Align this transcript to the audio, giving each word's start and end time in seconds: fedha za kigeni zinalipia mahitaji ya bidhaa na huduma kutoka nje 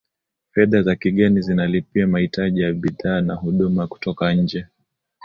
fedha 0.51 0.81
za 0.83 0.95
kigeni 0.95 1.41
zinalipia 1.41 2.07
mahitaji 2.07 2.61
ya 2.61 2.73
bidhaa 2.73 3.21
na 3.21 3.33
huduma 3.35 3.87
kutoka 3.87 4.33
nje 4.33 4.65